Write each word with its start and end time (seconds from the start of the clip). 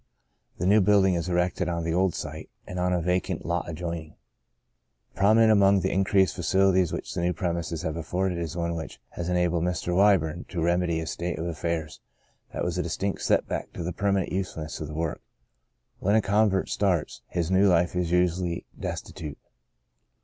The 0.57 0.65
new 0.65 0.81
building 0.81 1.13
is 1.13 1.29
erected 1.29 1.69
on 1.69 1.83
the 1.83 1.93
old 1.93 2.15
site 2.15 2.49
and 2.65 2.79
on 2.79 2.91
a 2.91 2.99
vacant 3.03 3.45
lot 3.45 3.69
adjoining. 3.69 4.15
Prominent 5.13 5.51
among 5.51 5.81
the 5.81 5.91
increased 5.91 6.35
facilities 6.35 6.91
which 6.91 7.13
the 7.13 7.21
new 7.21 7.33
premises 7.33 7.83
have 7.83 7.95
afforded 7.95 8.39
is 8.39 8.57
one 8.57 8.73
which 8.73 8.99
has 9.09 9.29
enabled 9.29 9.63
Mr. 9.63 9.93
Wyburn 9.95 10.45
to 10.47 10.59
remedy 10.63 10.99
a 11.01 11.05
state 11.05 11.37
of 11.37 11.45
affairs 11.45 11.99
that 12.51 12.63
was 12.63 12.79
a 12.79 12.81
distinct 12.81 13.21
set 13.21 13.47
back 13.47 13.71
to 13.73 13.83
the 13.83 13.93
permanent 13.93 14.31
usefulness 14.31 14.81
of 14.81 14.87
the 14.87 14.95
work. 14.95 15.21
When 15.99 16.15
a 16.15 16.21
convert 16.23 16.69
starts 16.69 17.21
his 17.27 17.51
new 17.51 17.67
life 17.67 17.93
he 17.93 17.99
is 17.99 18.09
usually 18.09 18.65
destitute. 18.79 19.37